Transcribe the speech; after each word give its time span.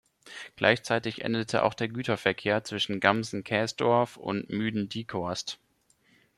Gleichzeitig 0.55 1.21
endete 1.21 1.61
auch 1.61 1.75
der 1.75 1.87
Güterverkehr 1.87 2.63
zwischen 2.63 2.99
Gamsen-Kästorf 3.01 4.17
und 4.17 4.49
Müden-Dieckhorst. 4.49 5.59